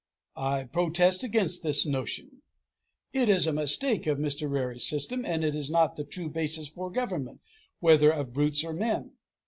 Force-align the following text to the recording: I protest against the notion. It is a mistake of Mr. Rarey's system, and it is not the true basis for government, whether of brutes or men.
I 0.41 0.63
protest 0.63 1.21
against 1.23 1.61
the 1.61 1.79
notion. 1.87 2.41
It 3.13 3.29
is 3.29 3.45
a 3.45 3.53
mistake 3.53 4.07
of 4.07 4.17
Mr. 4.17 4.49
Rarey's 4.49 4.87
system, 4.87 5.23
and 5.23 5.43
it 5.43 5.53
is 5.53 5.69
not 5.69 5.95
the 5.95 6.03
true 6.03 6.27
basis 6.31 6.67
for 6.67 6.89
government, 6.89 7.39
whether 7.81 8.09
of 8.09 8.33
brutes 8.33 8.63
or 8.63 8.73
men. 8.73 9.11